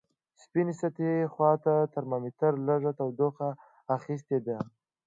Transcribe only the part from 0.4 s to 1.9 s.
سپینې سطحې خواته